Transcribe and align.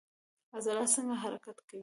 عضلات 0.55 0.89
څنګه 0.95 1.15
حرکت 1.23 1.57
کوي؟ 1.67 1.79